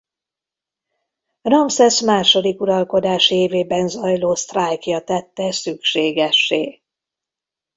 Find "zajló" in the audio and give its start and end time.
3.87-4.35